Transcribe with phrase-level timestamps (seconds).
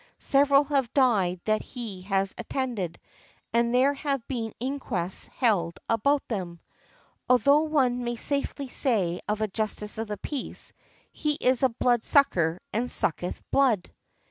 [0.17, 2.99] Several have died that he had attended,
[3.53, 6.59] and there have been inquests held upon them".
[7.29, 10.73] Although one may safely say of a Justice of the Peace,
[11.11, 13.91] "He is a blood sucker, and sucketh blood."